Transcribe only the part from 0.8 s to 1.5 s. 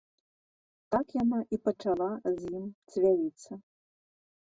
Так яна